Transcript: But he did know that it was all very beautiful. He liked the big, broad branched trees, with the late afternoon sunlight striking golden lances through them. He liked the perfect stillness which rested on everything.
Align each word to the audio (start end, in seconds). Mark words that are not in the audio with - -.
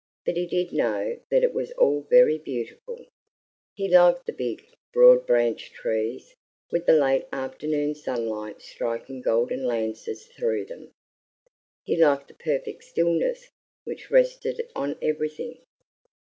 But 0.25 0.35
he 0.35 0.47
did 0.47 0.73
know 0.73 1.19
that 1.29 1.43
it 1.43 1.53
was 1.53 1.71
all 1.73 2.01
very 2.09 2.39
beautiful. 2.39 3.05
He 3.75 3.87
liked 3.87 4.25
the 4.25 4.33
big, 4.33 4.65
broad 4.91 5.27
branched 5.27 5.75
trees, 5.75 6.33
with 6.71 6.87
the 6.87 6.93
late 6.93 7.27
afternoon 7.31 7.93
sunlight 7.93 8.63
striking 8.63 9.21
golden 9.21 9.63
lances 9.63 10.25
through 10.25 10.65
them. 10.65 10.89
He 11.83 11.97
liked 12.03 12.29
the 12.29 12.33
perfect 12.33 12.83
stillness 12.83 13.49
which 13.83 14.09
rested 14.09 14.71
on 14.75 14.97
everything. 15.03 15.59